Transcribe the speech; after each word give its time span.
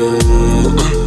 Oh. 0.00 0.97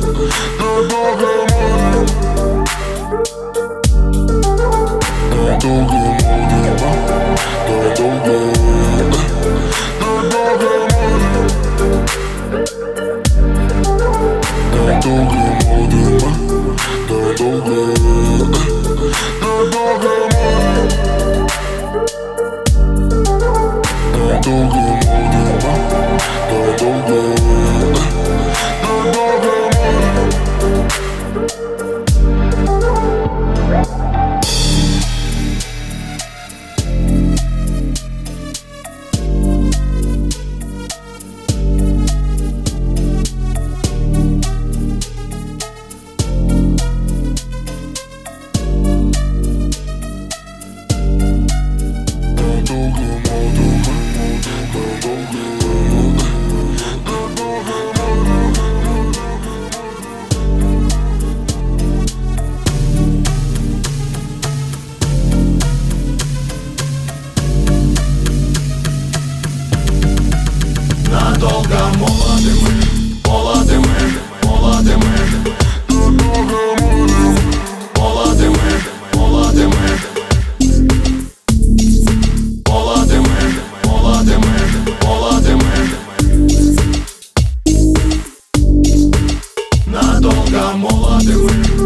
I'm 90.72 90.86
all 90.86 91.06
I. 91.06 91.81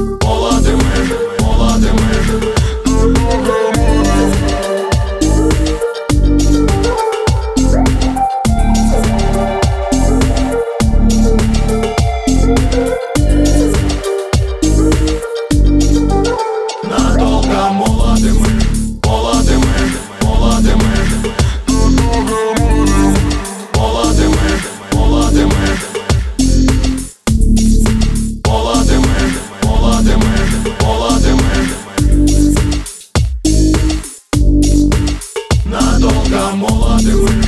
I'm 36.48 36.64
all 36.64 36.84
under 36.84 37.45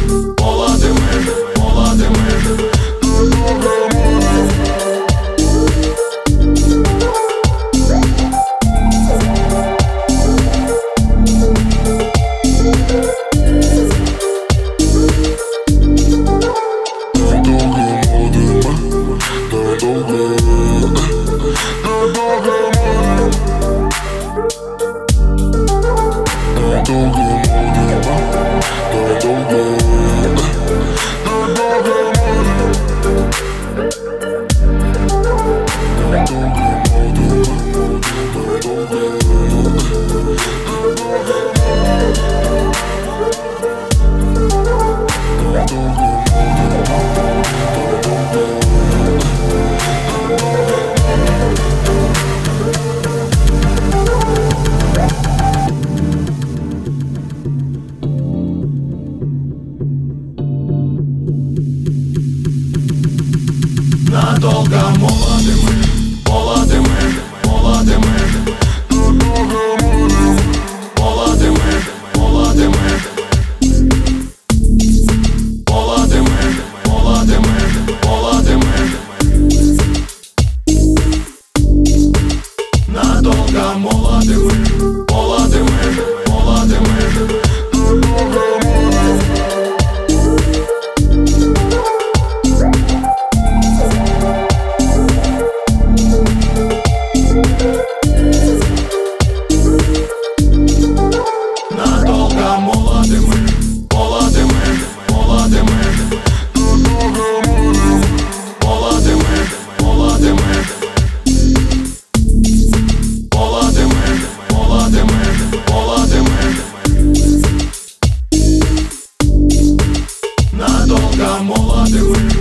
I'm 121.38 121.52
all 121.52 121.72
out 121.76 121.92
there 121.92 122.04
with 122.04 122.37